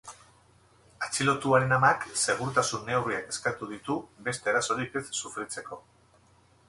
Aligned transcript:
Atxilotuaren 1.07 1.75
amak 1.77 2.07
segurtasun 2.21 2.87
neurriak 2.89 3.29
eskatu 3.35 3.69
ditu 3.75 3.99
beste 4.29 4.53
erasorik 4.55 4.99
ez 5.03 5.07
sufritzeko. 5.23 5.83